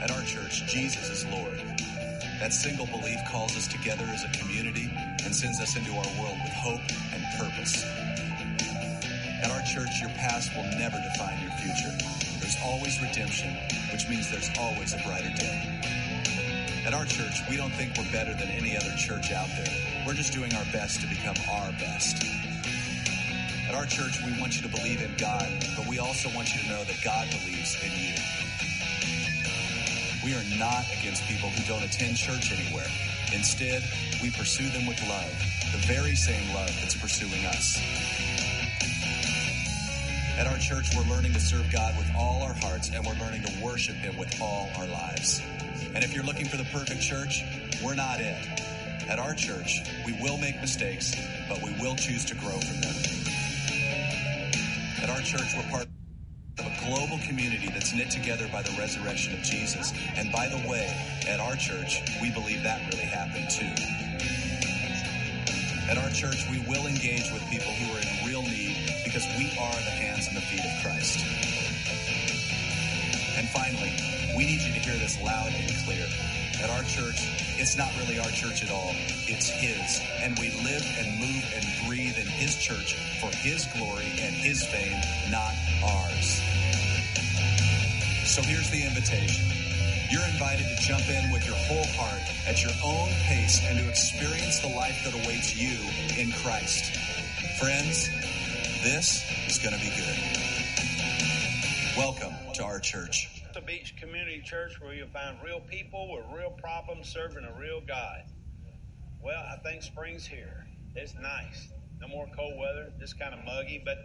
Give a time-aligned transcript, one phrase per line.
[0.00, 1.58] At our church, Jesus is Lord.
[2.38, 4.88] That single belief calls us together as a community
[5.24, 7.84] and sends us into our world with hope and purpose.
[9.42, 11.90] At our church, your past will never define your future.
[12.38, 13.54] There's always redemption,
[13.90, 15.80] which means there's always a brighter day.
[16.86, 19.74] At our church, we don't think we're better than any other church out there.
[20.06, 22.22] We're just doing our best to become our best.
[23.68, 26.62] At our church, we want you to believe in God, but we also want you
[26.62, 28.37] to know that God believes in you.
[30.28, 32.84] We are not against people who don't attend church anywhere.
[33.32, 33.82] Instead,
[34.20, 35.32] we pursue them with love,
[35.72, 37.80] the very same love that's pursuing us.
[40.36, 43.42] At our church, we're learning to serve God with all our hearts and we're learning
[43.44, 45.40] to worship Him with all our lives.
[45.94, 47.42] And if you're looking for the perfect church,
[47.82, 48.36] we're not it.
[49.08, 51.16] At our church, we will make mistakes,
[51.48, 52.94] but we will choose to grow from them.
[55.02, 55.87] At our church, we're part
[57.28, 59.92] community that's knit together by the resurrection of Jesus.
[60.16, 60.88] And by the way,
[61.28, 63.68] at our church, we believe that really happened too.
[65.90, 69.52] At our church, we will engage with people who are in real need because we
[69.60, 71.20] are the hands and the feet of Christ.
[73.36, 73.92] And finally,
[74.36, 76.06] we need you to hear this loud and clear.
[76.62, 78.92] At our church, it's not really our church at all.
[79.28, 80.00] It's His.
[80.20, 84.66] And we live and move and breathe in His church for His glory and His
[84.66, 86.42] fame, not ours.
[88.38, 89.44] So here's the invitation.
[90.12, 93.88] You're invited to jump in with your whole heart at your own pace and to
[93.88, 95.74] experience the life that awaits you
[96.16, 96.94] in Christ.
[97.58, 98.06] Friends,
[98.84, 100.14] this is going to be good.
[101.96, 103.42] Welcome to our church.
[103.54, 107.80] The Beach Community Church where you'll find real people with real problems serving a real
[107.80, 108.22] God.
[109.20, 110.64] Well, I think spring's here.
[110.94, 111.72] It's nice.
[112.00, 113.98] No more cold weather, just kind of muggy, but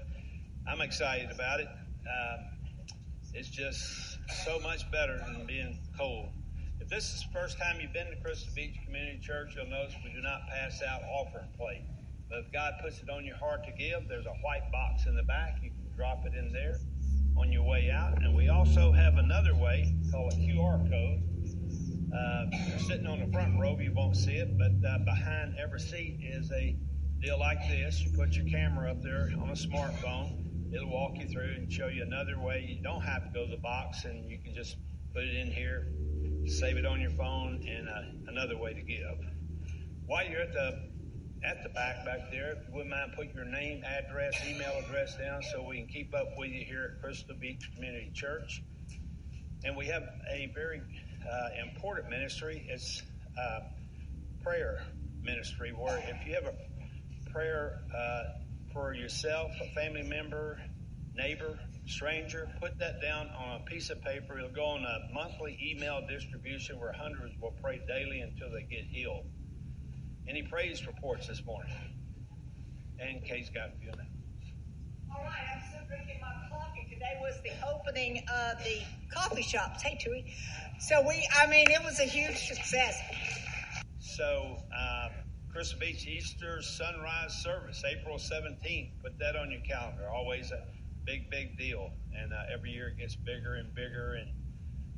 [0.68, 1.68] I'm excited about it.
[1.68, 2.46] Um,
[3.36, 4.13] it's just
[4.46, 6.30] so much better than being cold.
[6.80, 9.96] If this is the first time you've been to Crystal Beach Community Church, you'll notice
[10.04, 11.84] we do not pass out offering plate.
[12.30, 15.16] But if God puts it on your heart to give, there's a white box in
[15.16, 15.60] the back.
[15.62, 16.78] You can drop it in there
[17.38, 18.22] on your way out.
[18.22, 21.22] And we also have another way called a QR code.
[22.14, 26.20] Uh, sitting on the front row, you won't see it, but uh, behind every seat
[26.22, 26.76] is a
[27.22, 28.02] deal like this.
[28.02, 30.43] You put your camera up there on a smartphone.
[30.74, 32.66] It'll walk you through and show you another way.
[32.68, 34.76] You don't have to go to the box, and you can just
[35.14, 35.86] put it in here,
[36.48, 39.20] save it on your phone, and uh, another way to give.
[40.08, 40.90] While you're at the
[41.46, 45.16] at the back back there, if you wouldn't mind putting your name, address, email address
[45.18, 48.64] down so we can keep up with you here at Crystal Beach Community Church.
[49.66, 50.04] And we have
[50.34, 52.66] a very uh, important ministry.
[52.68, 53.04] It's
[53.38, 53.60] uh,
[54.42, 54.80] prayer
[55.22, 58.24] ministry, where if you have a prayer uh,
[58.74, 60.60] for yourself, a family member,
[61.16, 64.40] neighbor, stranger, put that down on a piece of paper.
[64.40, 68.86] It'll go on a monthly email distribution where hundreds will pray daily until they get
[68.86, 69.26] healed.
[70.28, 71.72] Any praise reports this morning?
[73.00, 74.04] And Kay's got a few now.
[75.16, 76.88] All right, I'm still drinking my coffee.
[76.90, 78.82] Today was the opening of the
[79.14, 79.84] coffee shops.
[79.84, 80.34] Hey, Tui.
[80.80, 82.98] So we, I mean, it was a huge success.
[84.00, 85.12] So, um,
[85.54, 88.90] Crystal Beach Easter Sunrise Service, April 17th.
[89.04, 90.10] Put that on your calendar.
[90.10, 90.66] Always a
[91.06, 91.92] big, big deal.
[92.20, 94.32] And uh, every year it gets bigger and bigger, and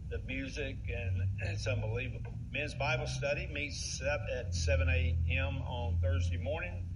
[0.10, 2.34] the music, and it's unbelievable.
[2.54, 5.62] Men's Bible Study meets at 7 a.m.
[5.64, 6.88] on Thursday morning,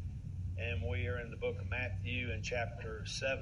[0.57, 3.39] and we are in the book of Matthew in chapter 7.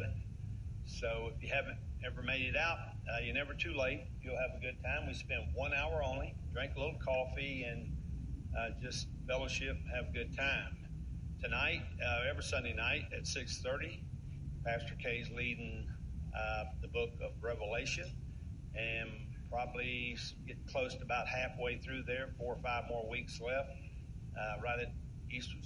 [0.88, 4.08] So if you haven't ever made it out, uh, you're never too late.
[4.24, 5.06] You'll have a good time.
[5.06, 7.97] We spend one hour only, drink a little coffee, and
[8.56, 10.78] uh, just fellowship, have a good time.
[11.41, 14.00] Tonight, uh, every Sunday night at 6.30,
[14.66, 15.88] Pastor Kay's leading
[16.35, 18.06] uh, the book of Revelation,
[18.75, 19.09] and
[19.50, 23.69] probably get close to about halfway through there, four or five more weeks left.
[24.38, 24.94] Uh, right at
[25.31, 25.57] Easter,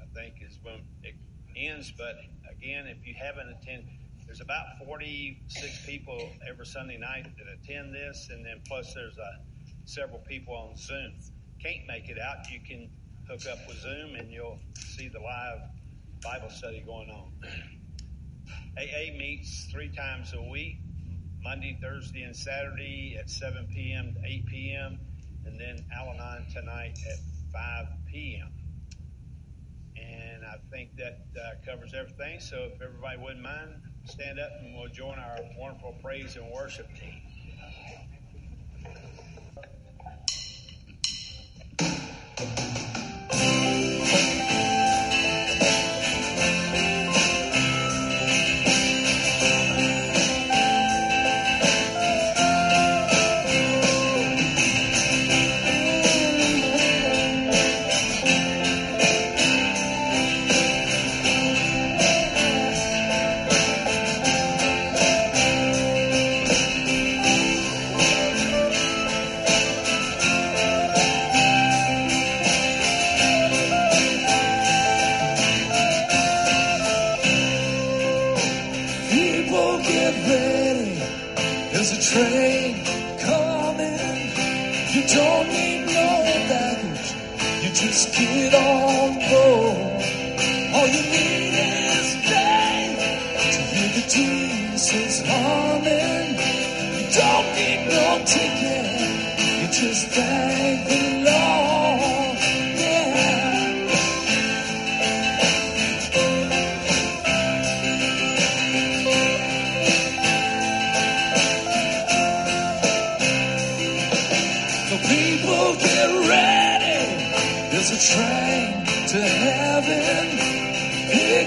[0.00, 1.14] I think, is when it
[1.56, 1.92] ends.
[1.96, 2.16] But
[2.50, 3.88] again, if you haven't attended,
[4.26, 9.42] there's about 46 people every Sunday night that attend this, and then plus there's uh,
[9.84, 11.12] several people on Zoom.
[11.62, 12.88] Can't make it out, you can
[13.28, 15.60] hook up with Zoom and you'll see the live
[16.22, 17.28] Bible study going on.
[18.78, 20.78] AA meets three times a week.
[21.44, 24.14] Monday, Thursday, and Saturday at 7 p.m.
[24.14, 24.98] to 8 p.m.,
[25.46, 27.18] and then Al Anon tonight at
[27.52, 28.48] 5 p.m.
[29.96, 32.40] And I think that uh, covers everything.
[32.40, 33.70] So if everybody wouldn't mind,
[34.04, 37.29] stand up and we'll join our wonderful praise and worship team.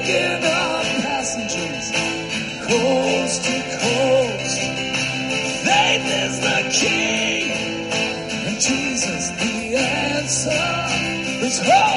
[0.04, 1.92] Picking up passengers,
[2.68, 4.60] coast to coast.
[5.64, 7.52] Faith is the key,
[8.48, 11.40] and Jesus the answer.
[11.40, 11.93] There's hope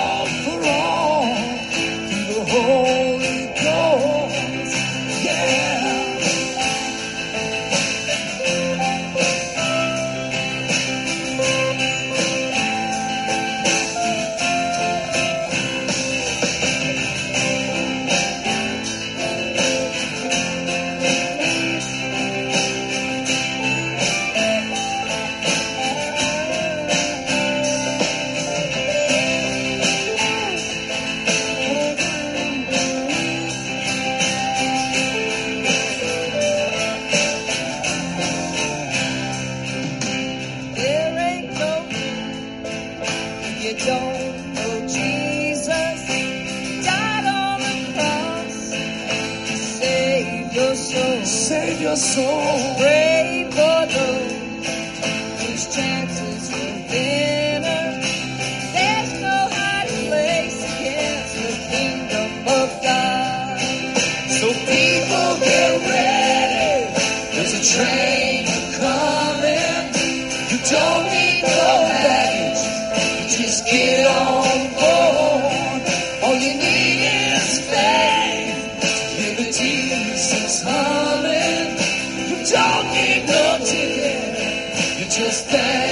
[82.46, 85.00] You don't need no ticket.
[85.00, 85.85] You just thank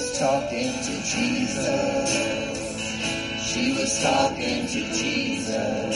[0.00, 2.10] was talking to Jesus.
[3.44, 5.94] She was talking to Jesus.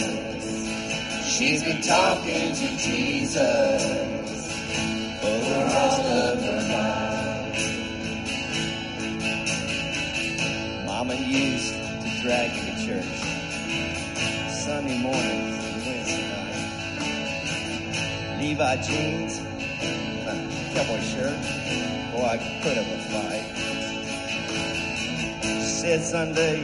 [1.26, 3.82] She's been talking to Jesus
[5.22, 7.56] for rest of her life.
[10.84, 13.20] Mama used to drag me to church
[14.52, 16.60] Sunday morning and Wednesday night.
[18.38, 19.40] Levi jeans,
[20.74, 21.38] cowboy shirt.
[22.12, 23.63] Boy, I could have a fight.
[25.84, 26.60] Said Sunday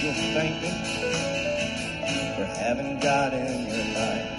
[0.00, 0.70] you'll thank me
[2.36, 4.30] for having God in your life.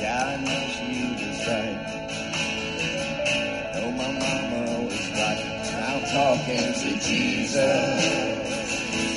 [0.00, 0.88] Yeah, I know she
[1.20, 1.80] was right.
[3.76, 5.44] Oh, my mama was right.
[5.76, 8.00] Now talking to Jesus.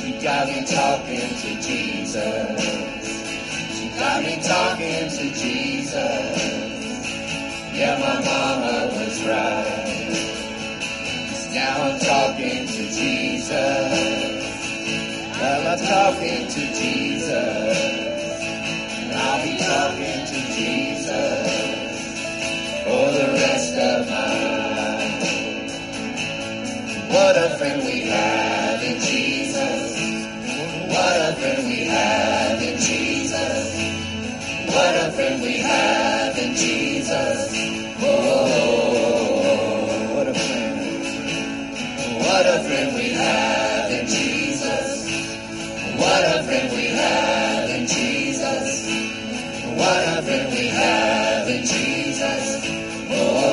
[0.02, 2.60] She got me talking to Jesus.
[3.80, 6.36] She got me talking to Jesus.
[7.72, 9.94] Yeah, my mama was right.
[11.54, 12.63] now I'm talking
[12.94, 13.58] Jesus.
[15.40, 17.78] Well, I'm talking to Jesus.
[19.16, 21.84] I'll be talking to Jesus
[22.86, 25.44] for the rest of my life.
[27.10, 29.98] What a friend we have in Jesus.
[30.88, 33.74] What a friend we have in Jesus.
[34.68, 37.73] What a friend we have in Jesus.
[42.34, 45.06] What a friend we have in Jesus.
[45.98, 48.88] What a friend we have in Jesus.
[49.78, 52.66] What a friend we have in Jesus.
[53.12, 53.44] Oh.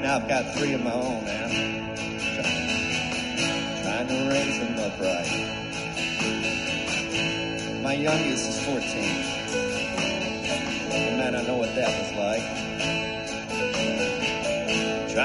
[0.00, 1.48] Now I've got three of my own now.
[3.82, 5.26] Trying to raise them upright.
[7.82, 8.84] My youngest is 14.
[10.92, 12.65] And man, I know what that was like.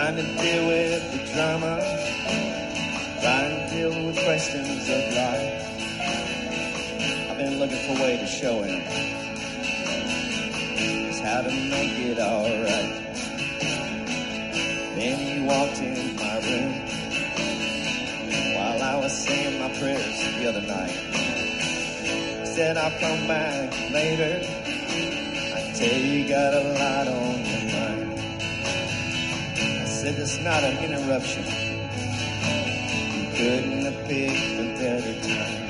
[0.01, 1.77] Trying to deal with the drama.
[3.21, 5.61] Trying to deal with questions of life.
[7.29, 8.81] I've been looking for a way to show him
[11.05, 12.93] just how to make it alright.
[14.97, 16.73] Then he walked in my room
[18.55, 20.97] while I was saying my prayers the other night.
[22.39, 24.41] He said, I'll come back later.
[25.53, 27.30] I tell you, you got a lot on.
[30.11, 31.43] Said, it's not an interruption.
[31.45, 35.67] You couldn't have picked a better time.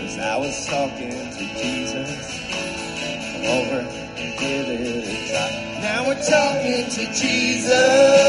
[0.00, 2.10] Cause I was talking to Jesus.
[3.46, 5.50] Over and give it a try.
[5.82, 8.23] Now we're talking to Jesus.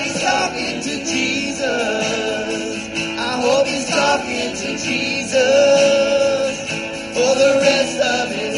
[0.00, 1.64] He's talking to Jesus.
[3.18, 6.60] I hope he's talking to Jesus
[7.14, 8.53] for the rest of his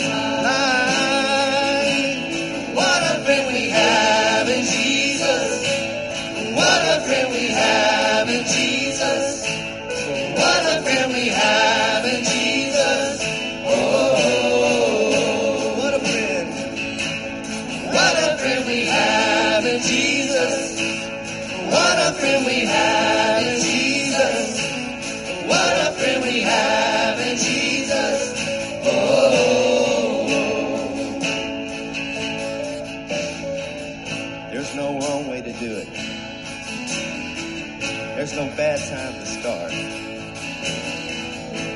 [38.57, 39.73] Bad time to start.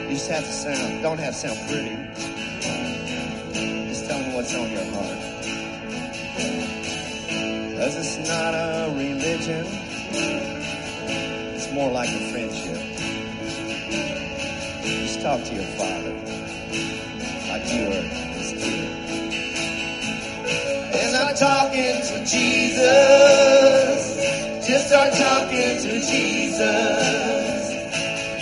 [0.09, 1.95] You just have to sound, don't have to sound pretty.
[3.89, 5.19] Just tell me what's on your heart.
[7.77, 9.67] Cause it's not a religion.
[11.55, 12.81] It's more like a friendship.
[14.83, 16.15] Just talk to your father.
[17.51, 18.05] Like you are
[18.39, 18.91] his kid.
[20.95, 22.81] And I'm talking to Jesus.
[24.67, 26.01] Just start talking to
[26.61, 27.73] Jesus.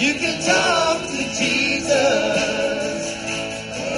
[0.00, 3.14] You can talk to Jesus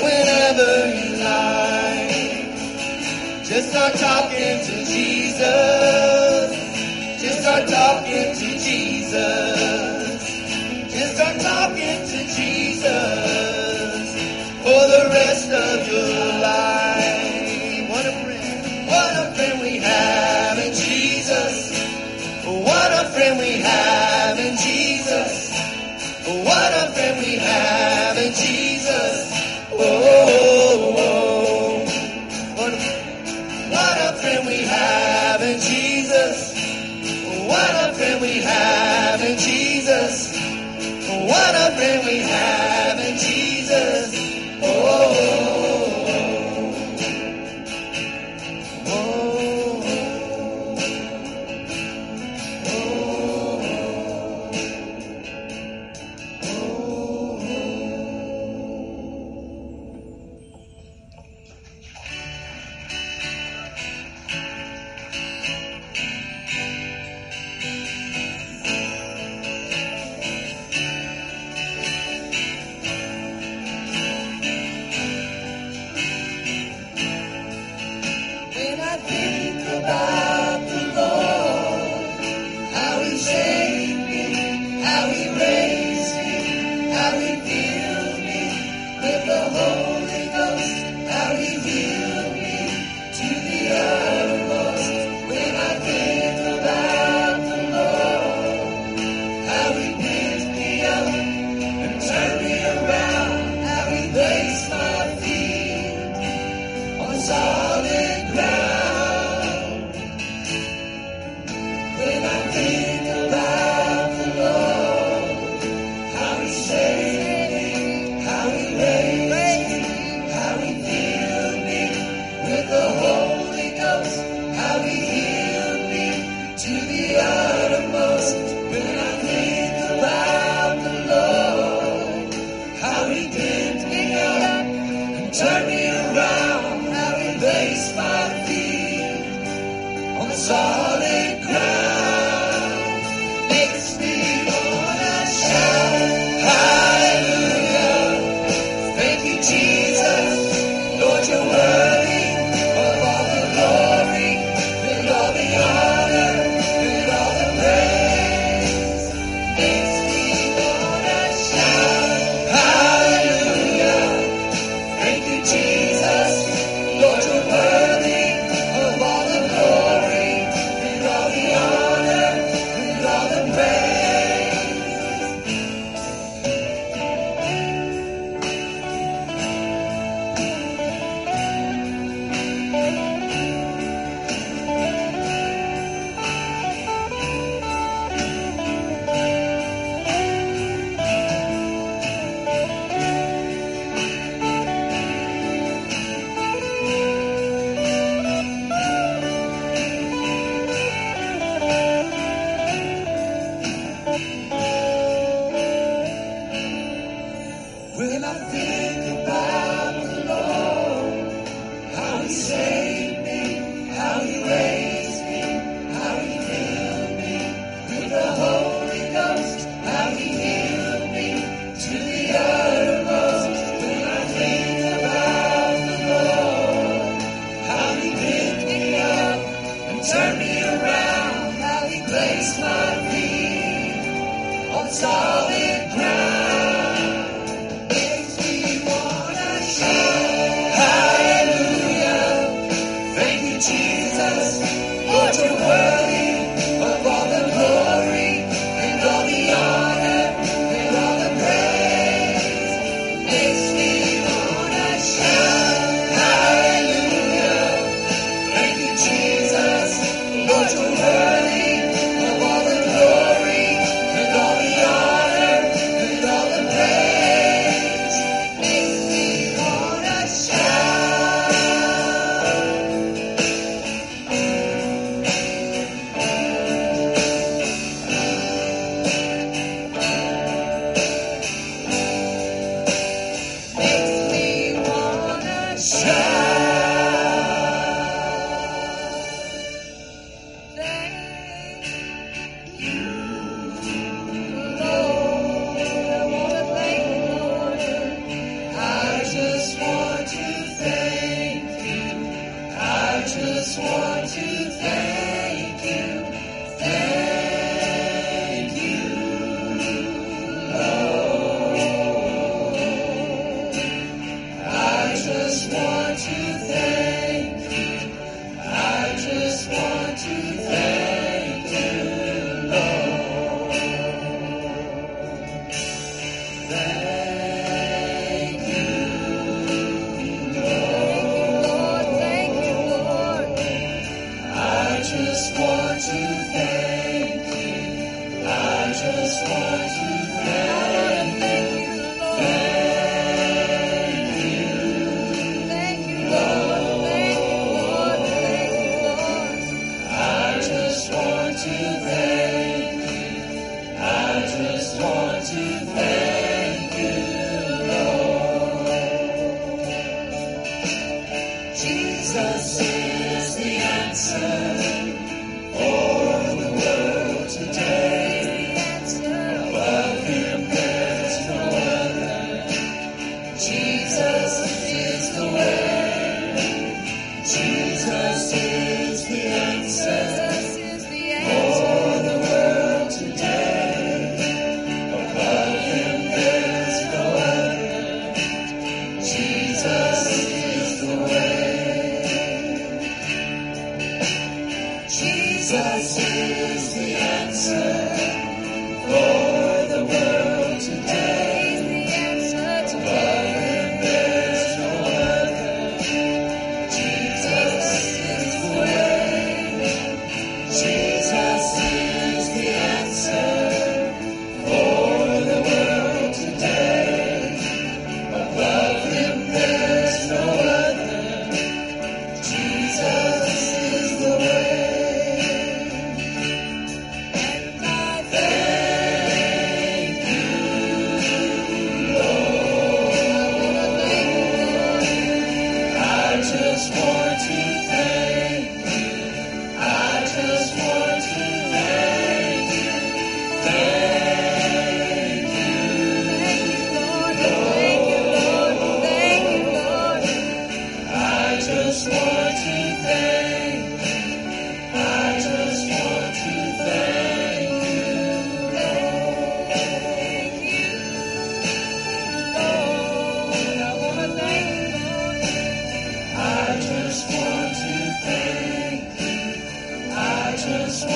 [0.02, 2.12] whenever you like.
[3.44, 6.50] Just start talking to Jesus.
[7.22, 9.49] Just start talking to Jesus.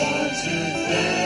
[0.00, 1.23] To thank Thank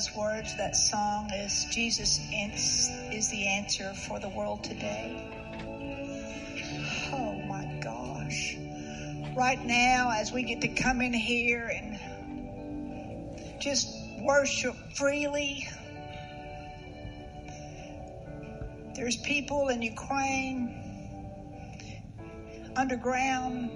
[0.00, 0.56] those words.
[0.56, 5.14] That song is Jesus is is the answer for the world today.
[7.12, 8.56] Oh my gosh.
[9.36, 13.88] Right now, as we get to come in here and just
[14.22, 15.68] worship freely,
[18.96, 20.76] there's people in Ukraine
[22.74, 23.70] underground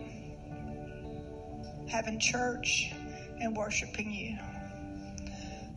[1.90, 2.90] having church
[3.40, 4.53] and worshiping you.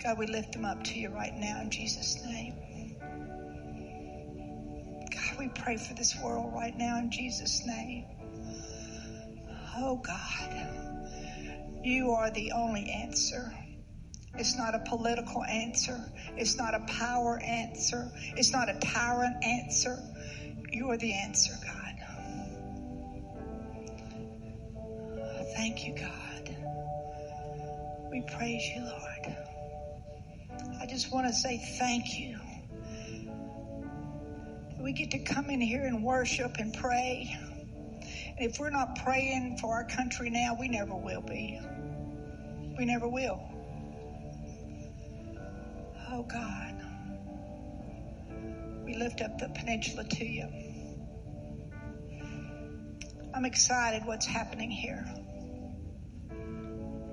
[0.07, 2.55] God, we lift them up to you right now in Jesus' name.
[5.11, 8.05] God, we pray for this world right now in Jesus' name.
[9.75, 13.53] Oh God, you are the only answer.
[14.35, 15.99] It's not a political answer.
[16.37, 18.09] It's not a power answer.
[18.37, 19.99] It's not a tyrant answer.
[20.71, 21.95] You are the answer, God.
[25.57, 26.55] Thank you, God.
[28.09, 29.06] We praise you, Lord.
[30.87, 32.39] I just want to say thank you.
[34.79, 37.29] We get to come in here and worship and pray.
[38.37, 41.59] And if we're not praying for our country now, we never will be.
[42.77, 43.37] We never will.
[46.09, 46.81] Oh God.
[48.85, 50.47] We lift up the peninsula to you.
[53.33, 55.05] I'm excited what's happening here.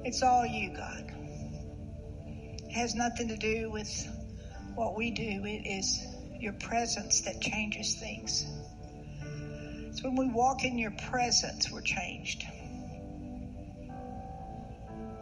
[0.05, 1.24] It's all you, God.
[2.75, 3.89] Has nothing to do with
[4.75, 5.45] what we do.
[5.45, 6.05] It is
[6.41, 8.45] your presence that changes things.
[9.87, 12.43] It's when we walk in your presence, we're changed.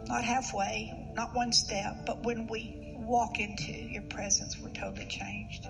[0.07, 5.67] Not halfway, not one step, but when we walk into your presence, we're totally changed.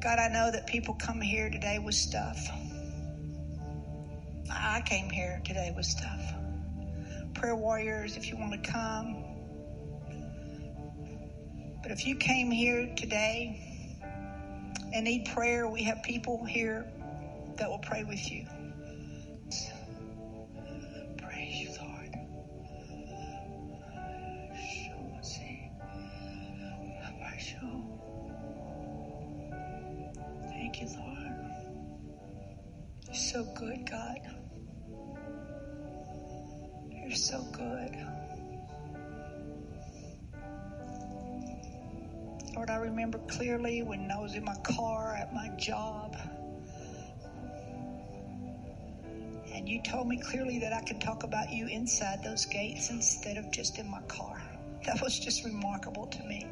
[0.00, 2.38] God, I know that people come here today with stuff.
[4.48, 6.22] I came here today with stuff.
[7.34, 9.33] Prayer warriors, if you want to come.
[11.84, 13.60] But if you came here today
[14.94, 16.86] and need prayer, we have people here
[17.58, 18.46] that will pray with you.
[21.18, 22.14] Praise you, Lord.
[30.48, 31.34] Thank you, Lord.
[33.06, 34.18] You're so good, God.
[36.90, 38.23] You're so good.
[42.84, 46.16] Remember clearly when I was in my car at my job.
[49.54, 53.38] And you told me clearly that I could talk about you inside those gates instead
[53.38, 54.42] of just in my car.
[54.84, 56.46] That was just remarkable to me.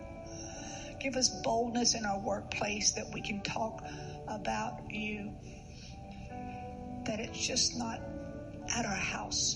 [1.00, 3.84] Give us boldness in our workplace that we can talk
[4.26, 5.32] about you.
[7.04, 8.00] That it's just not
[8.74, 9.54] at our house.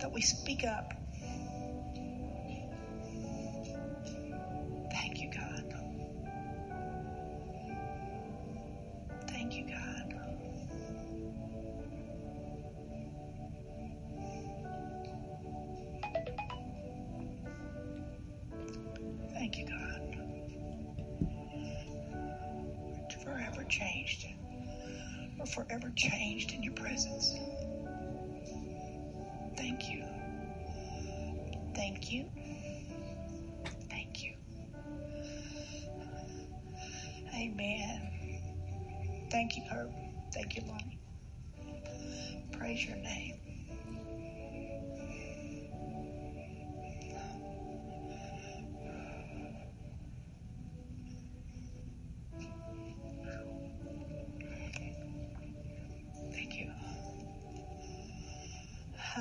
[0.00, 0.97] That we speak up.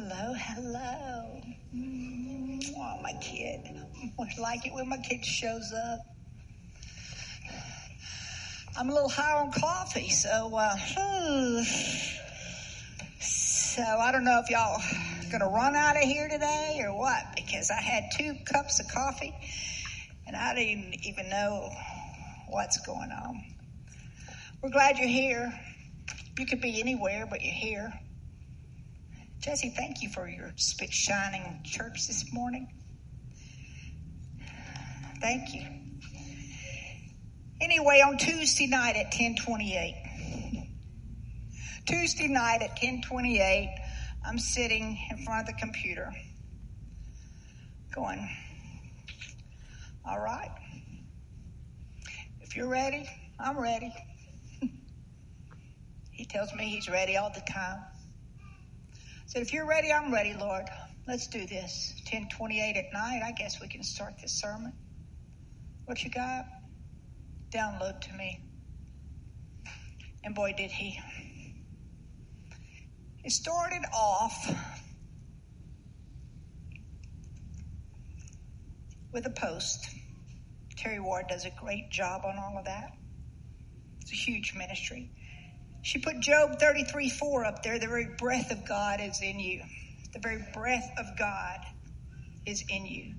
[0.10, 1.41] Hello, hello.
[2.78, 3.60] Oh, my kid.
[4.17, 6.00] I like it when my kid shows up.
[8.78, 10.78] I'm a little high on coffee, so uh,
[13.20, 14.82] so I don't know if y'all
[15.30, 19.36] gonna run out of here today or what because I had two cups of coffee
[20.26, 21.70] and I didn't even know
[22.48, 23.43] what's going on.
[24.63, 25.54] We're glad you're here.
[26.39, 27.93] You could be anywhere, but you're here.
[29.47, 32.67] Jesse, thank you for your shining church this morning.
[35.21, 35.65] Thank you.
[37.62, 39.95] Anyway, on Tuesday night at 1028,
[41.86, 43.73] Tuesday night at 1028,
[44.25, 46.12] I'm sitting in front of the computer
[47.95, 48.29] going,
[50.05, 50.51] all right.
[52.41, 53.95] If you're ready, I'm ready.
[56.12, 57.79] he tells me he's ready all the time.
[59.27, 60.65] Said, if you're ready, I'm ready, Lord.
[61.07, 61.93] Let's do this.
[62.11, 64.73] 1028 at night, I guess we can start this sermon.
[65.85, 66.45] What you got?
[67.51, 68.41] download to me.
[70.23, 70.99] And boy, did he.
[73.23, 74.49] He started off
[79.13, 79.89] with a post.
[80.77, 82.91] Terry Ward does a great job on all of that.
[84.01, 85.11] It's a huge ministry.
[85.88, 87.80] She put Job 33 4 up there.
[87.80, 89.62] The very breath of God is in you.
[90.12, 91.60] The very breath of God
[92.45, 93.13] is in you.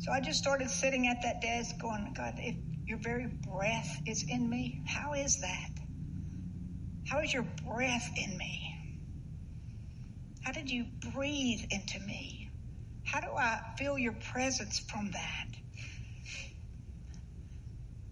[0.00, 4.22] So I just started sitting at that desk going, God, if your very breath is
[4.28, 4.82] in me?
[4.84, 5.70] How is that?
[7.06, 8.60] How is your breath in me?
[10.42, 12.50] How did you breathe into me?
[13.02, 15.48] How do I feel your presence from that?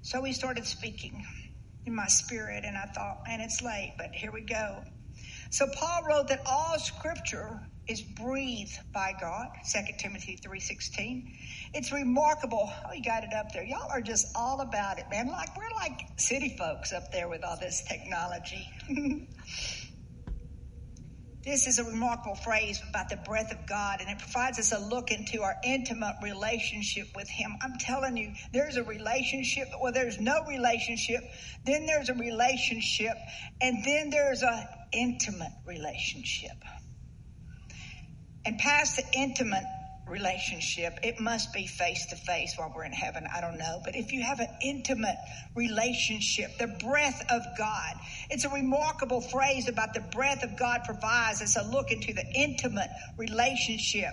[0.01, 1.27] So he started speaking
[1.87, 4.83] in my spirit, and I thought, man, it's late, but here we go.
[5.51, 11.23] So Paul wrote that all scripture is breathed by God, 2 Timothy 3.16.
[11.75, 12.71] It's remarkable.
[12.87, 13.65] Oh, you got it up there.
[13.65, 15.29] Y'all are just all about it, man.
[15.29, 18.69] Like we're like city folks up there with all this technology.
[21.45, 24.79] this is a remarkable phrase about the breath of God, and it provides us a
[24.79, 27.55] look into our intimate relationship with Him.
[27.61, 31.21] I'm telling you, there's a relationship, well, there's no relationship,
[31.65, 33.15] then there's a relationship,
[33.61, 36.57] and then there's an intimate relationship.
[38.47, 39.65] And past the intimate
[40.09, 43.27] relationship, it must be face to face while we're in heaven.
[43.35, 43.81] I don't know.
[43.85, 45.17] But if you have an intimate
[45.55, 47.95] relationship, the breath of God,
[48.31, 52.25] it's a remarkable phrase about the breath of God provides us a look into the
[52.35, 54.13] intimate relationship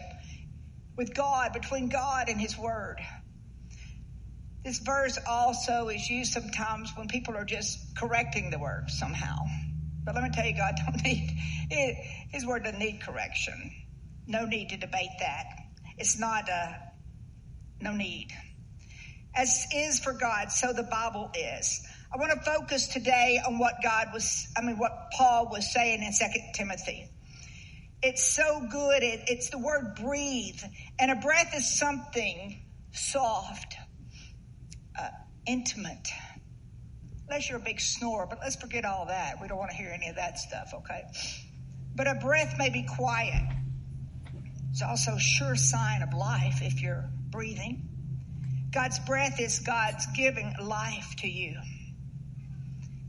[0.98, 3.00] with God, between God and His Word.
[4.64, 9.36] This verse also is used sometimes when people are just correcting the word somehow.
[10.06, 11.30] But let me tell you, God don't need,
[12.30, 13.72] His Word doesn't need correction
[14.28, 15.46] no need to debate that.
[15.98, 16.74] It's not a, uh,
[17.82, 18.30] no need.
[19.36, 21.82] As is for God, so the Bible is.
[22.14, 26.04] I want to focus today on what God was, I mean, what Paul was saying
[26.04, 27.10] in Second Timothy.
[28.04, 29.04] It's so good.
[29.04, 30.60] It, it's the word breathe.
[31.00, 33.76] And a breath is something soft,
[35.00, 35.10] uh,
[35.48, 36.10] intimate.
[37.28, 39.42] Unless you're a big snorer, but let's forget all that.
[39.42, 41.04] We don't want to hear any of that stuff, okay?
[41.96, 43.44] But a breath may be quiet.
[44.72, 47.88] It's also a sure sign of life if you're breathing.
[48.72, 51.60] God's breath is God's giving life to you.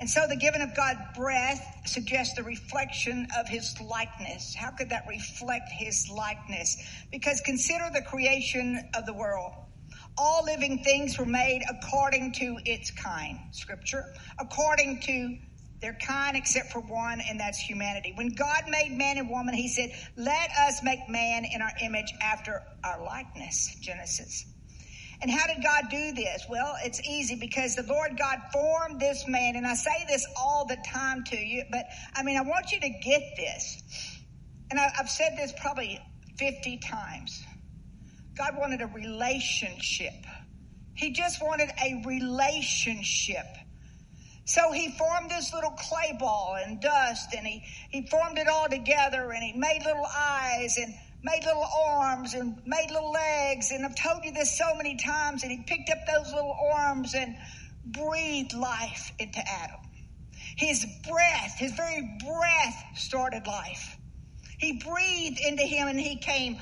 [0.00, 4.52] And so the giving of God's breath suggests the reflection of his likeness.
[4.52, 6.76] How could that reflect his likeness?
[7.12, 9.52] Because consider the creation of the world.
[10.18, 14.04] All living things were made according to its kind, scripture,
[14.40, 15.38] according to
[15.82, 18.12] they're kind except for one, and that's humanity.
[18.14, 22.14] When God made man and woman, he said, let us make man in our image
[22.22, 24.46] after our likeness, Genesis.
[25.20, 26.46] And how did God do this?
[26.48, 29.56] Well, it's easy because the Lord God formed this man.
[29.56, 32.80] And I say this all the time to you, but I mean, I want you
[32.80, 33.82] to get this.
[34.70, 36.00] And I, have said this probably
[36.38, 37.44] 50 times.
[38.36, 40.14] God wanted a relationship.
[40.94, 43.46] He just wanted a relationship.
[44.44, 48.68] So he formed this little clay ball and dust and he, he formed it all
[48.68, 53.70] together and he made little eyes and made little arms and made little legs.
[53.70, 55.42] And I've told you this so many times.
[55.42, 57.36] And he picked up those little arms and
[57.84, 59.80] breathed life into Adam.
[60.56, 63.96] His breath, his very breath started life.
[64.58, 66.58] He breathed into him and he came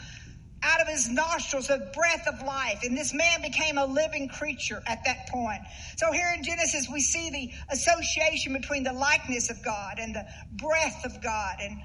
[0.63, 2.81] out of his nostrils a breath of life.
[2.85, 5.61] And this man became a living creature at that point.
[5.97, 10.27] So here in Genesis, we see the association between the likeness of God and the
[10.53, 11.57] breath of God.
[11.61, 11.79] And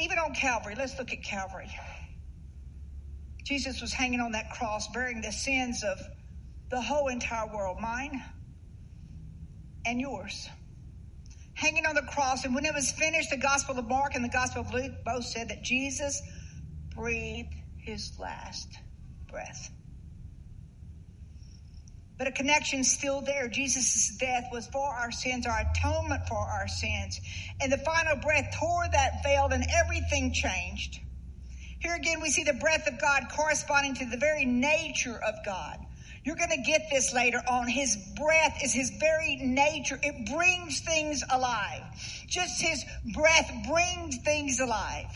[0.00, 1.70] even on Calvary, let's look at Calvary.
[3.44, 6.00] Jesus was hanging on that cross, bearing the sins of
[6.70, 8.22] the whole entire world, mine
[9.84, 10.48] and yours.
[11.54, 14.28] Hanging on the cross, and when it was finished, the Gospel of Mark and the
[14.28, 16.22] Gospel of Luke both said that Jesus
[16.94, 18.68] breathed his last
[19.30, 19.70] breath.
[22.18, 23.48] But a connection's still there.
[23.48, 27.20] Jesus' death was for our sins, our atonement for our sins.
[27.60, 31.00] And the final breath tore that veil and everything changed.
[31.80, 35.78] Here again, we see the breath of God corresponding to the very nature of God.
[36.24, 37.66] You're going to get this later on.
[37.66, 39.98] His breath is his very nature.
[40.00, 41.82] It brings things alive.
[42.28, 45.06] Just his breath brings things alive.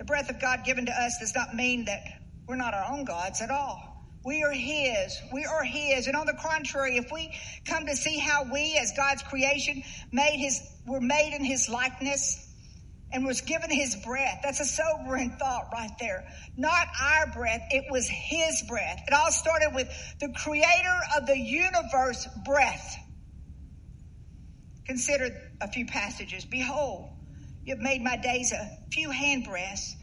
[0.00, 2.00] The breath of God given to us does not mean that
[2.48, 3.78] we're not our own gods at all.
[4.24, 5.14] We are His.
[5.30, 6.06] We are His.
[6.06, 7.30] And on the contrary, if we
[7.66, 12.48] come to see how we, as God's creation, made His, were made in His likeness
[13.12, 16.24] and was given His breath, that's a sobering thought right there.
[16.56, 19.00] Not our breath, it was His breath.
[19.06, 22.96] It all started with the Creator of the universe breath.
[24.86, 25.28] Consider
[25.60, 26.46] a few passages.
[26.46, 27.10] Behold,
[27.64, 29.94] you have made my days a few handbreadths,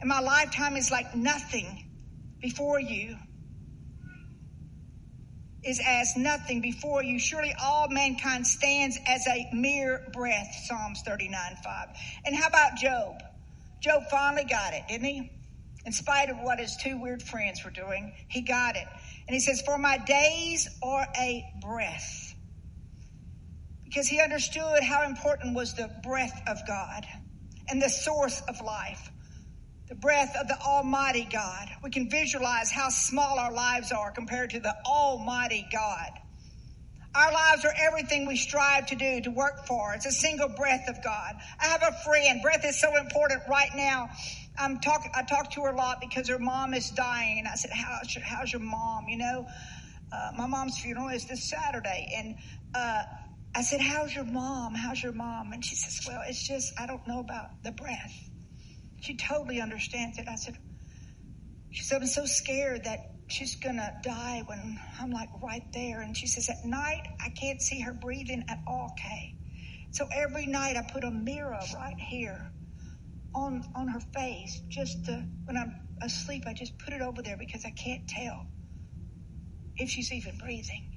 [0.00, 1.82] and my lifetime is like nothing
[2.40, 3.16] before you
[5.64, 7.18] is as nothing before you.
[7.18, 10.48] Surely all mankind stands as a mere breath.
[10.66, 11.88] Psalms 39 5.
[12.26, 13.16] And how about Job?
[13.82, 15.30] Job finally got it, didn't he?
[15.84, 18.86] In spite of what his two weird friends were doing, he got it.
[19.26, 22.27] And he says, For my days are a breath.
[23.88, 27.06] Because he understood how important was the breath of God
[27.68, 29.10] and the source of life
[29.88, 31.68] the breath of the Almighty God.
[31.82, 36.10] We can visualize how small our lives are compared to the Almighty God.
[37.14, 39.94] Our lives are everything we strive to do, to work for.
[39.94, 41.36] It's a single breath of God.
[41.58, 42.42] I have a friend.
[42.42, 44.10] Breath is so important right now.
[44.58, 47.38] I'm talking, I talk to her a lot because her mom is dying.
[47.38, 49.08] And I said, how's your, how's your mom?
[49.08, 49.46] You know,
[50.12, 52.12] uh, my mom's funeral is this Saturday.
[52.14, 52.36] And,
[52.74, 53.04] uh,
[53.54, 54.74] I said, how's your mom?
[54.74, 55.52] How's your mom?
[55.52, 58.30] And she says, well, it's just, I don't know about the breath.
[59.00, 60.26] She totally understands it.
[60.28, 60.56] I said,
[61.70, 66.02] she said, I'm so scared that she's gonna die when I'm like right there.
[66.02, 69.34] And she says, at night, I can't see her breathing at all, Kay.
[69.92, 72.40] So every night I put a mirror right here
[73.34, 77.36] on, on her face just to, when I'm asleep, I just put it over there
[77.38, 78.46] because I can't tell
[79.78, 80.87] if she's even breathing.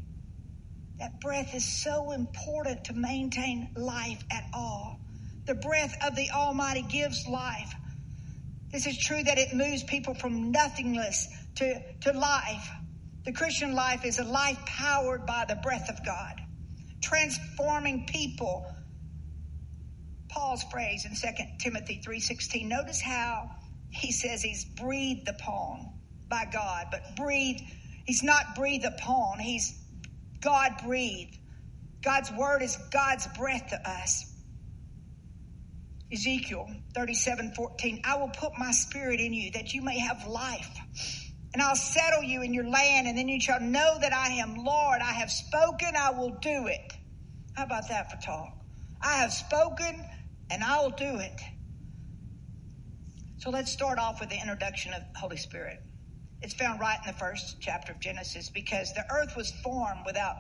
[1.02, 5.00] That breath is so important to maintain life at all.
[5.48, 7.74] The breath of the Almighty gives life.
[8.72, 12.70] This is true that it moves people from nothingness to, to life.
[13.26, 16.36] The Christian life is a life powered by the breath of God,
[17.02, 18.64] transforming people.
[20.30, 21.28] Paul's phrase in 2
[21.60, 22.68] Timothy 3:16.
[22.68, 23.50] Notice how
[23.90, 25.94] he says he's breathed upon
[26.30, 27.64] by God, but breathed,
[28.06, 29.81] he's not breathed upon, he's
[30.42, 31.38] God breathed.
[32.04, 34.26] God's word is God's breath to us.
[36.14, 38.02] Ezekiel 37 14.
[38.06, 40.72] I will put my spirit in you that you may have life.
[41.54, 44.56] And I'll settle you in your land, and then you shall know that I am
[44.64, 45.02] Lord.
[45.02, 46.94] I have spoken, I will do it.
[47.56, 48.50] How about that for talk?
[49.04, 49.94] I have spoken,
[50.50, 51.42] and I will do it.
[53.38, 55.80] So let's start off with the introduction of Holy Spirit.
[56.42, 60.36] It's found right in the first chapter of Genesis because the earth was formed without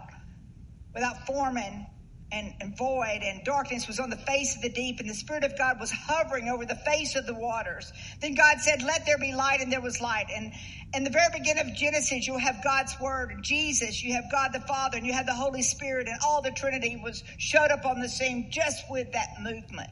[0.94, 1.88] without forming
[2.32, 5.44] and, and void and darkness was on the face of the deep and the Spirit
[5.44, 7.92] of God was hovering over the face of the waters.
[8.22, 10.28] Then God said, let there be light and there was light.
[10.36, 10.54] And
[10.94, 14.52] in the very beginning of Genesis, you'll have God's word, and Jesus, you have God
[14.54, 17.86] the Father, and you have the Holy Spirit, and all the Trinity was showed up
[17.86, 19.90] on the scene just with that movement.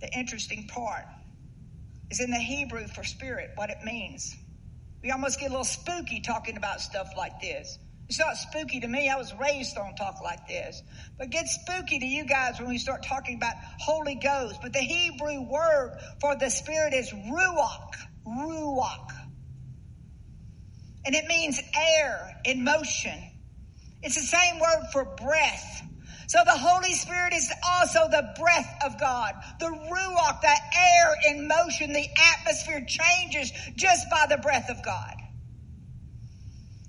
[0.00, 1.04] The interesting part
[2.10, 4.34] is in the Hebrew for spirit, what it means.
[5.06, 7.78] We almost get a little spooky talking about stuff like this.
[8.08, 9.08] It's not spooky to me.
[9.08, 10.82] I was raised on talk like this.
[11.16, 14.58] But it gets spooky to you guys when we start talking about Holy Ghost.
[14.60, 17.94] But the Hebrew word for the Spirit is ruach.
[18.26, 19.12] Ruach.
[21.04, 23.16] And it means air in motion.
[24.02, 25.82] It's the same word for breath.
[26.28, 29.34] So the Holy Spirit is also the breath of God.
[29.60, 35.14] The ruach, the air in motion, the atmosphere changes just by the breath of God.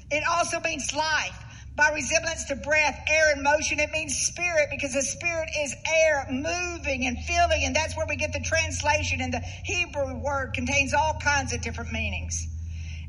[0.09, 1.43] It also means life.
[1.75, 6.25] By resemblance to breath, air, and motion, it means spirit because the spirit is air
[6.31, 9.21] moving and feeling, and that's where we get the translation.
[9.21, 12.47] And the Hebrew word contains all kinds of different meanings.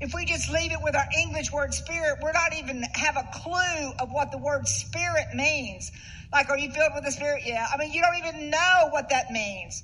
[0.00, 3.28] If we just leave it with our English word spirit, we're not even have a
[3.32, 5.90] clue of what the word spirit means.
[6.32, 7.42] Like, are you filled with the spirit?
[7.44, 7.66] Yeah.
[7.72, 9.82] I mean, you don't even know what that means.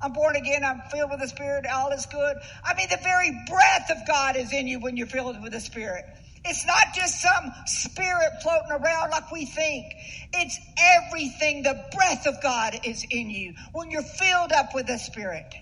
[0.00, 0.64] I'm born again.
[0.64, 1.66] I'm filled with the spirit.
[1.66, 2.36] All is good.
[2.64, 5.60] I mean, the very breath of God is in you when you're filled with the
[5.60, 6.04] spirit.
[6.44, 9.92] It's not just some spirit floating around like we think.
[10.32, 11.62] It's everything.
[11.62, 15.52] The breath of God is in you when you're filled up with the Spirit.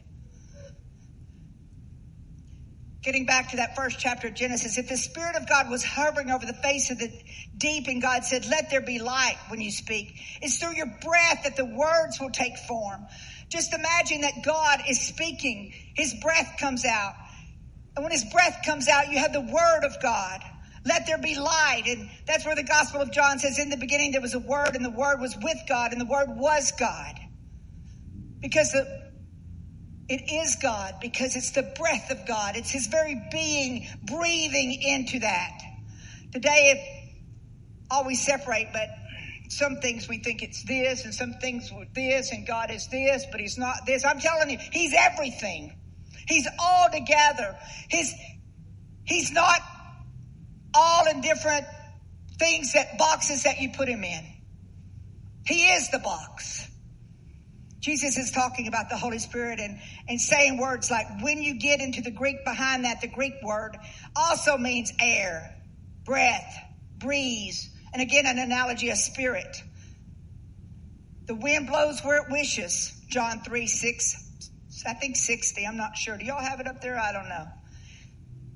[3.06, 6.28] Getting back to that first chapter of Genesis, if the Spirit of God was hovering
[6.28, 7.08] over the face of the
[7.56, 11.44] deep and God said, let there be light when you speak, it's through your breath
[11.44, 13.06] that the words will take form.
[13.48, 15.72] Just imagine that God is speaking.
[15.94, 17.12] His breath comes out.
[17.94, 20.40] And when his breath comes out, you have the word of God.
[20.84, 21.84] Let there be light.
[21.86, 24.74] And that's where the Gospel of John says, in the beginning there was a word
[24.74, 27.14] and the word was with God and the word was God.
[28.40, 29.05] Because the
[30.08, 32.56] it is God because it's the breath of God.
[32.56, 35.58] It's His very being breathing into that.
[36.32, 36.74] Today,
[37.90, 38.88] if we separate, but
[39.48, 43.24] some things we think it's this and some things with this and God is this,
[43.30, 44.04] but He's not this.
[44.04, 45.76] I'm telling you, He's everything.
[46.28, 47.56] He's all together.
[47.88, 48.14] He's,
[49.04, 49.60] He's not
[50.74, 51.66] all in different
[52.38, 54.24] things that boxes that you put Him in.
[55.46, 56.65] He is the box.
[57.86, 59.78] Jesus is talking about the Holy Spirit and,
[60.08, 63.76] and saying words like, when you get into the Greek behind that, the Greek word
[64.16, 65.54] also means air,
[66.04, 66.52] breath,
[66.98, 69.62] breeze, and again, an analogy of spirit.
[71.26, 74.16] The wind blows where it wishes, John 3, 6,
[74.84, 76.18] I think 60, I'm not sure.
[76.18, 76.98] Do y'all have it up there?
[76.98, 77.46] I don't know.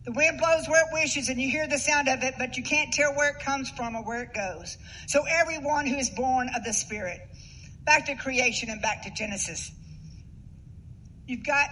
[0.07, 2.65] The wind blows where it wishes and you hear the sound of it, but you
[2.65, 4.77] can't tell where it comes from or where it goes.
[5.07, 7.21] So everyone who is born of the Spirit
[7.87, 9.73] back to creation and back to Genesis.
[11.27, 11.69] You've got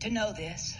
[0.00, 0.76] to know this.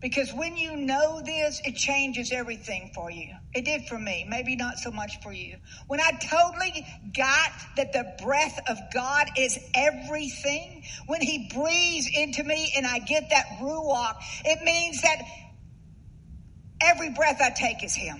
[0.00, 3.34] Because when you know this, it changes everything for you.
[3.52, 5.56] It did for me, maybe not so much for you.
[5.88, 12.44] When I totally got that the breath of God is everything, when He breathes into
[12.44, 14.14] me and I get that ruach,
[14.44, 15.16] it means that
[16.80, 18.18] every breath I take is Him.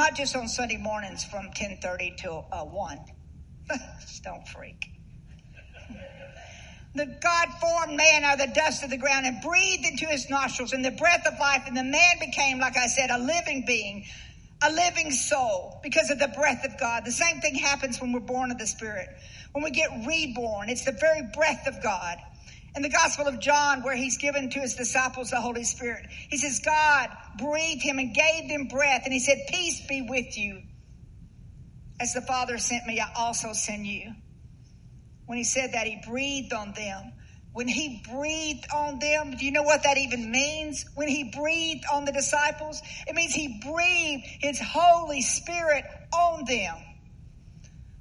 [0.00, 2.98] Not just on Sunday mornings from 1030 till uh, 1.
[4.24, 4.86] Don't freak.
[6.94, 10.30] The God formed man out of the dust of the ground and breathed into his
[10.30, 11.64] nostrils and the breath of life.
[11.66, 14.06] And the man became, like I said, a living being,
[14.66, 17.04] a living soul because of the breath of God.
[17.04, 19.06] The same thing happens when we're born of the Spirit.
[19.52, 22.16] When we get reborn, it's the very breath of God.
[22.76, 26.36] In the Gospel of John, where he's given to his disciples the Holy Spirit, he
[26.36, 29.02] says, God breathed him and gave them breath.
[29.04, 30.62] And he said, Peace be with you.
[32.00, 34.12] As the Father sent me, I also send you.
[35.26, 37.12] When he said that, he breathed on them.
[37.52, 40.84] When he breathed on them, do you know what that even means?
[40.94, 46.76] When he breathed on the disciples, it means he breathed his Holy Spirit on them.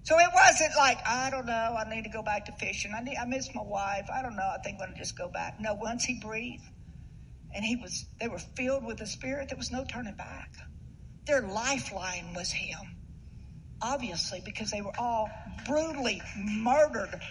[0.09, 2.93] So it wasn't like, I don't know, I need to go back to fishing.
[2.97, 4.07] I, need, I miss my wife.
[4.11, 5.59] I don't know, I think I'm going to just go back.
[5.59, 6.63] No, once he breathed
[7.53, 10.49] and he was, they were filled with the Spirit, there was no turning back.
[11.27, 12.95] Their lifeline was him
[13.81, 15.29] obviously, because they were all
[15.65, 17.21] brutally murdered,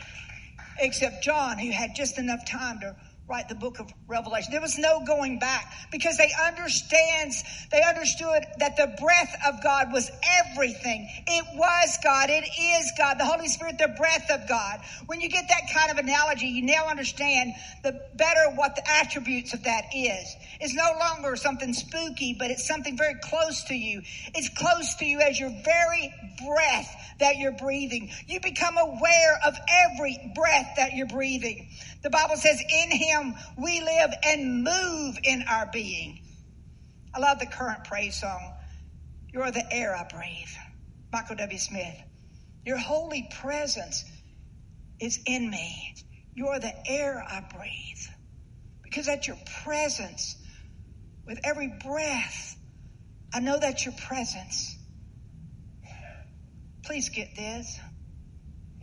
[0.79, 2.97] except John, who had just enough time to
[3.29, 4.53] write the book of Revelation.
[4.53, 9.93] There was no going back because they understands, they understood that the breath of God
[9.93, 10.11] was
[10.51, 11.09] everything.
[11.27, 12.31] It was God.
[12.31, 13.19] It is God.
[13.19, 14.81] The Holy Spirit, the breath of God.
[15.07, 17.53] When you get that kind of analogy, you now understand
[17.85, 20.35] the better what the attributes of that is.
[20.61, 24.03] It's no longer something spooky, but it's something very close to you.
[24.35, 26.13] It's close to you as your very
[26.47, 26.89] breath
[27.21, 28.11] that you're breathing.
[28.27, 31.69] You become aware of every breath that you're breathing.
[32.03, 33.18] The Bible says, in him
[33.57, 36.21] we live and move in our being.
[37.15, 38.53] I love the current praise song.
[39.33, 40.49] You're the air I breathe.
[41.13, 41.59] Michael W.
[41.59, 41.97] Smith.
[42.65, 44.05] Your holy presence
[45.01, 45.95] is in me.
[46.35, 48.07] You're the air I breathe.
[48.85, 50.37] Because that's your presence.
[51.27, 52.57] With every breath,
[53.35, 54.77] I know that's your presence.
[56.87, 57.79] Please get this.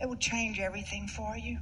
[0.00, 1.58] It will change everything for you.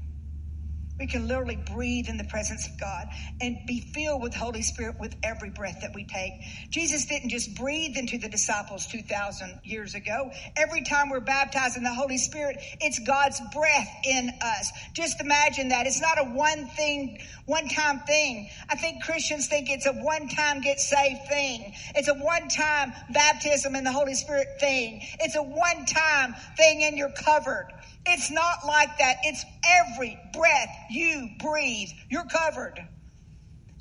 [0.99, 3.07] We can literally breathe in the presence of God
[3.41, 6.33] and be filled with Holy Spirit with every breath that we take.
[6.71, 10.31] Jesus didn't just breathe into the disciples 2,000 years ago.
[10.57, 14.71] Every time we're baptized in the Holy Spirit, it's God's breath in us.
[14.95, 15.89] Just imagine that.
[15.89, 18.49] It's not a one thing, one time thing.
[18.71, 21.75] I think Christians think it's a one time get saved thing.
[21.97, 25.01] It's a one time baptism in the Holy Spirit thing.
[25.19, 27.67] It's a one time thing and you're covered.
[28.07, 29.17] It's not like that.
[29.25, 32.79] It's every breath you breathe, you're covered.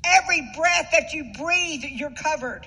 [0.04, 2.66] Every breath that you breathe, you're covered.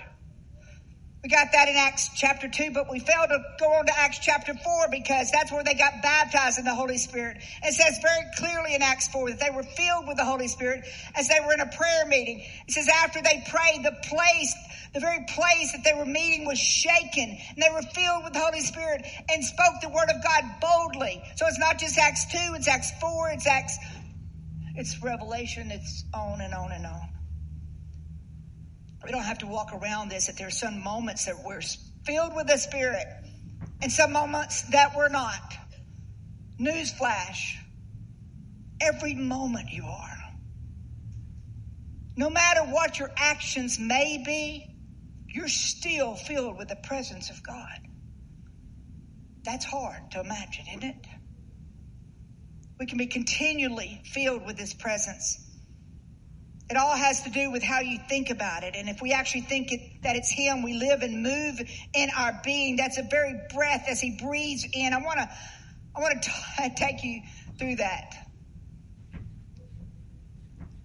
[1.24, 4.20] We got that in Acts chapter 2, but we failed to go on to Acts
[4.20, 7.38] chapter 4 because that's where they got baptized in the Holy Spirit.
[7.64, 10.86] It says very clearly in Acts 4 that they were filled with the Holy Spirit
[11.16, 12.46] as they were in a prayer meeting.
[12.68, 14.56] It says after they prayed, the place
[14.94, 18.40] The very place that they were meeting was shaken and they were filled with the
[18.40, 21.24] Holy Spirit and spoke the word of God boldly.
[21.36, 23.78] So it's not just Acts 2, it's Acts 4, it's Acts,
[24.76, 27.02] it's Revelation, it's on and on and on.
[29.08, 31.62] We don't have to walk around this that there are some moments that we're
[32.06, 33.08] filled with the Spirit
[33.82, 35.56] and some moments that we're not.
[36.60, 37.56] Newsflash.
[38.82, 40.18] Every moment you are.
[42.18, 44.76] No matter what your actions may be,
[45.30, 47.80] you're still filled with the presence of God.
[49.46, 51.08] That's hard to imagine, isn't it?
[52.78, 55.47] We can be continually filled with His presence.
[56.70, 58.76] It all has to do with how you think about it.
[58.76, 61.62] And if we actually think it, that it's Him, we live and move
[61.94, 62.76] in our being.
[62.76, 64.94] That's a very breath as He breathes in.
[64.94, 65.30] I want to,
[65.96, 67.22] I want to take you
[67.58, 68.14] through that.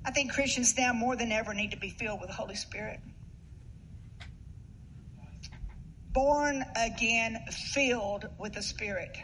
[0.05, 3.01] I think Christians now more than ever need to be filled with the Holy Spirit.
[6.13, 9.17] Born again, filled with the Spirit.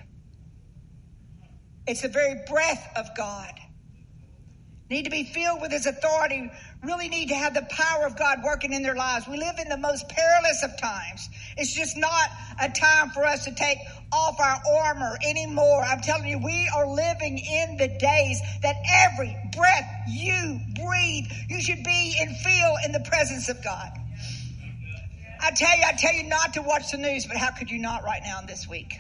[1.87, 3.53] It's the very breath of God
[4.91, 6.51] need to be filled with his authority,
[6.83, 9.29] really need to have the power of God working in their lives.
[9.29, 11.29] We live in the most perilous of times.
[11.57, 12.29] It's just not
[12.61, 13.79] a time for us to take
[14.13, 15.83] off our armor anymore.
[15.83, 18.77] I'm telling you, we are living in the days that
[19.13, 23.91] every breath you breathe, you should be and feel in the presence of God.
[25.41, 27.79] I tell you, I tell you not to watch the news, but how could you
[27.79, 28.95] not right now in this week?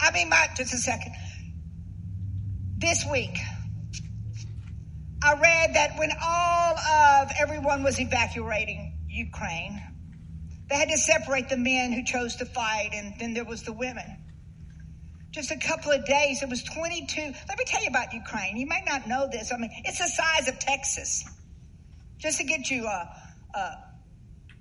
[0.00, 1.12] I mean, my, just a second.
[2.78, 3.36] This week,
[5.22, 9.80] I read that when all of everyone was evacuating Ukraine,
[10.68, 13.72] they had to separate the men who chose to fight, and then there was the
[13.72, 14.16] women.
[15.30, 17.20] Just a couple of days, it was 22.
[17.20, 18.56] Let me tell you about Ukraine.
[18.56, 19.52] You might not know this.
[19.52, 21.24] I mean, it's the size of Texas.
[22.18, 23.04] Just to get you, uh,
[23.54, 23.74] uh,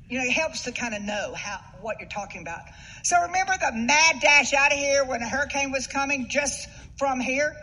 [0.09, 2.61] you know, it helps to kind of know how what you're talking about.
[3.03, 7.19] So remember the mad dash out of here when a hurricane was coming just from
[7.19, 7.55] here?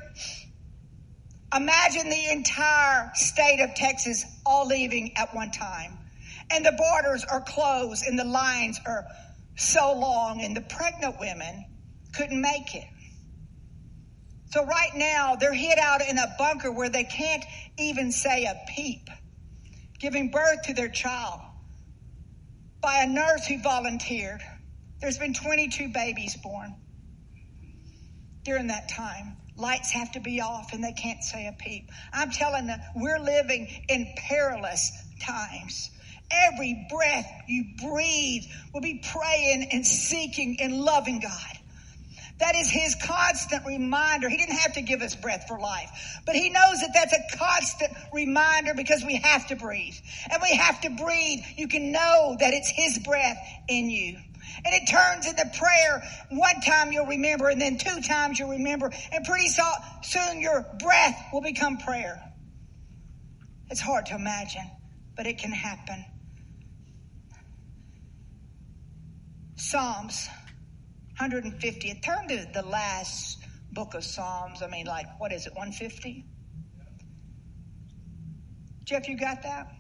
[1.55, 5.99] Imagine the entire state of Texas all leaving at one time.
[6.51, 9.07] And the borders are closed and the lines are
[9.57, 11.64] so long and the pregnant women
[12.14, 12.86] couldn't make it.
[14.51, 17.44] So right now they're hid out in a bunker where they can't
[17.78, 19.09] even say a peep,
[19.99, 21.40] giving birth to their child
[22.80, 24.40] by a nurse who volunteered.
[25.01, 26.74] There's been 22 babies born
[28.44, 29.36] during that time.
[29.57, 31.90] Lights have to be off and they can't say a peep.
[32.12, 35.90] I'm telling them, we're living in perilous times.
[36.30, 38.42] Every breath you breathe
[38.74, 41.57] will be praying and seeking and loving God.
[42.38, 44.28] That is his constant reminder.
[44.28, 45.90] He didn't have to give us breath for life,
[46.26, 49.94] but he knows that that's a constant reminder because we have to breathe.
[50.30, 51.40] And we have to breathe.
[51.57, 53.38] You can know that it's his breath
[53.68, 54.18] in you.
[54.66, 56.02] And it turns into prayer.
[56.30, 58.90] One time you'll remember, and then two times you'll remember.
[59.12, 62.20] And pretty soon your breath will become prayer.
[63.70, 64.68] It's hard to imagine,
[65.16, 66.04] but it can happen.
[69.54, 70.28] Psalms
[71.18, 72.00] 150.
[72.04, 73.38] Turn to the last
[73.72, 74.62] book of Psalms.
[74.62, 76.24] I mean, like, what is it, 150?
[78.84, 79.76] Jeff, you got that?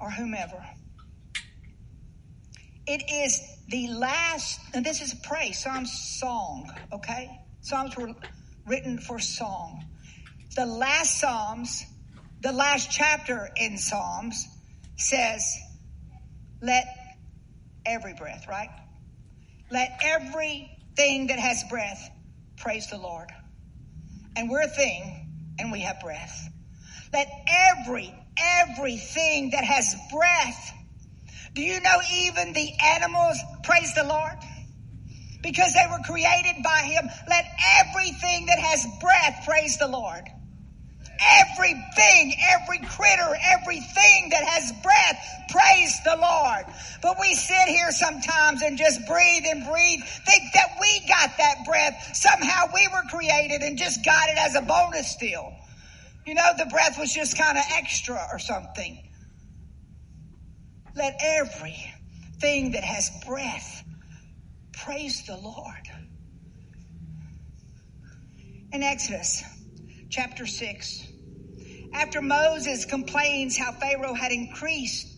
[0.00, 0.64] Or whomever.
[2.86, 7.30] It is the last, and this is a praise, Psalms song, okay?
[7.60, 8.10] Psalms were
[8.66, 9.80] written for song.
[10.56, 11.84] The last Psalms,
[12.42, 14.46] the last chapter in Psalms
[14.96, 15.44] says,
[16.62, 16.84] let
[17.86, 18.70] every breath, right?
[19.70, 22.10] Let everything that has breath
[22.58, 23.28] praise the Lord.
[24.36, 25.14] And we're a thing
[25.58, 26.48] and we have breath.
[27.12, 30.72] Let every everything that has breath.
[31.54, 34.36] Do you know even the animals praise the Lord?
[35.42, 37.08] Because they were created by Him.
[37.28, 37.44] Let
[37.80, 40.22] everything that has breath praise the Lord.
[41.22, 45.18] Everything, every critter, everything that has breath,
[45.50, 46.64] praise the Lord.
[47.02, 51.66] But we sit here sometimes and just breathe and breathe, think that we got that
[51.66, 52.16] breath.
[52.16, 55.52] Somehow we were created and just got it as a bonus still.
[56.30, 59.02] You know, the breath was just kind of extra or something.
[60.94, 63.82] Let everything that has breath
[64.72, 65.88] praise the Lord.
[68.72, 69.42] In Exodus
[70.08, 71.04] chapter 6,
[71.94, 75.08] after Moses complains how Pharaoh had increased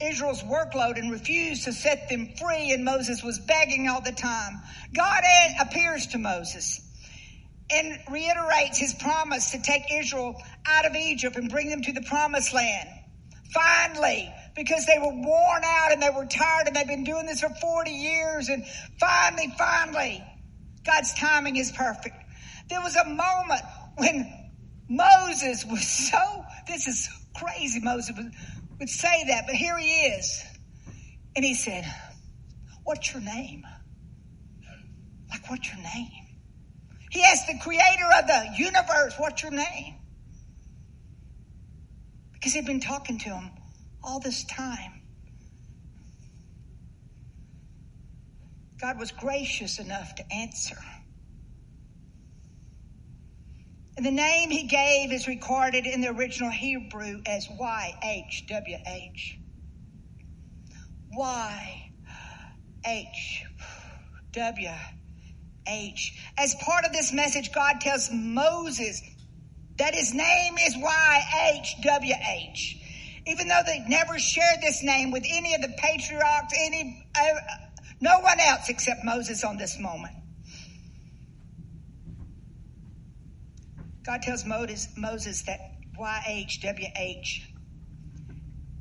[0.00, 4.62] Israel's workload and refused to set them free, and Moses was begging all the time,
[4.94, 5.22] God
[5.60, 6.85] appears to Moses
[7.70, 12.02] and reiterates his promise to take Israel out of Egypt and bring them to the
[12.02, 12.88] promised land.
[13.52, 17.40] Finally, because they were worn out and they were tired and they've been doing this
[17.40, 18.64] for 40 years and
[18.98, 20.24] finally, finally,
[20.84, 22.16] God's timing is perfect.
[22.68, 23.62] There was a moment
[23.96, 24.50] when
[24.88, 28.16] Moses was so, this is crazy, Moses
[28.78, 30.44] would, say that, but here he is.
[31.34, 31.84] And he said,
[32.84, 33.64] What's your name?
[35.28, 36.25] Like, what's your name?
[37.10, 39.94] He asked the creator of the universe, What's your name?
[42.34, 43.52] Because he'd been talking to him
[44.04, 44.92] all this time.
[48.80, 50.76] God was gracious enough to answer.
[53.96, 59.12] And the name he gave is recorded in the original Hebrew as YHWH.
[64.36, 65.05] YHWH.
[65.66, 69.02] As part of this message, God tells Moses
[69.78, 72.58] that his name is YHWH.
[73.26, 77.40] Even though they never shared this name with any of the patriarchs, any, uh,
[78.00, 80.14] no one else except Moses on this moment.
[84.06, 85.58] God tells Moses, Moses that
[85.98, 87.40] YHWH.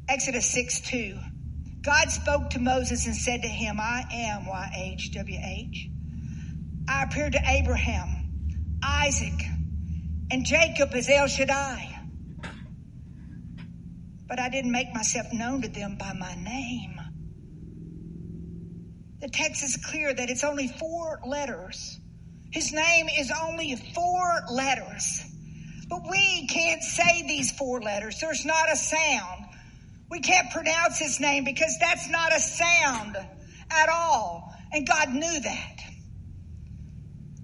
[0.07, 1.17] Exodus 6 2.
[1.83, 5.94] God spoke to Moses and said to him, I am YHWH.
[6.87, 9.41] I appeared to Abraham, Isaac,
[10.31, 11.91] and Jacob as El Shaddai.
[14.27, 16.99] But I didn't make myself known to them by my name.
[19.21, 21.99] The text is clear that it's only four letters.
[22.51, 25.23] His name is only four letters.
[25.89, 28.19] But we can't say these four letters.
[28.19, 29.45] There's not a sound.
[30.09, 33.17] We can't pronounce his name because that's not a sound
[33.71, 34.53] at all.
[34.71, 35.79] And God knew that.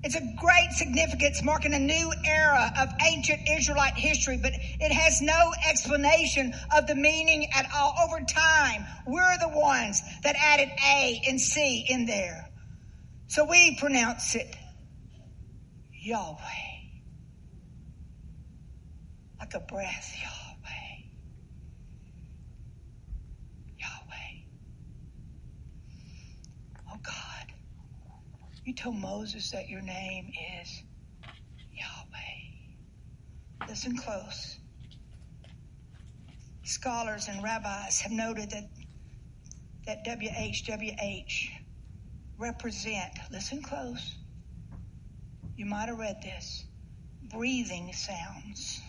[0.03, 5.21] It's a great significance marking a new era of ancient Israelite history, but it has
[5.21, 7.93] no explanation of the meaning at all.
[8.03, 12.49] Over time, we're the ones that added A and C in there.
[13.27, 14.55] So we pronounce it
[16.01, 16.37] Yahweh.
[19.39, 21.09] Like a breath, Yahweh.
[23.79, 24.45] Yahweh.
[26.91, 27.53] Oh God,
[28.65, 30.31] you told Moses that your name
[30.61, 30.83] is
[31.71, 32.53] Yahweh.
[33.69, 34.59] Listen close.
[36.63, 38.69] Scholars and rabbis have noted that
[39.87, 41.49] that WHWH
[42.39, 44.17] represent, listen close,
[45.55, 46.65] you might have read this,
[47.31, 48.80] breathing sounds.